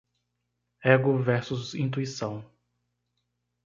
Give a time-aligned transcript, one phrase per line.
[0.83, 2.43] Ego versus intuição